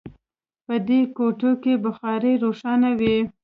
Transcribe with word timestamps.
په 0.65 0.75
دې 0.87 1.01
کوټو 1.15 1.51
کې 1.63 1.73
بخارۍ 1.83 2.33
روښانه 2.43 2.89
وي 2.99 3.17